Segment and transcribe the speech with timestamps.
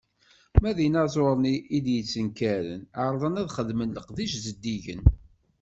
[0.61, 1.43] Ma d inaẓuren
[1.77, 5.03] i d-yettenkaren, ɛerrḍen ad xedmen leqdic zeddigen.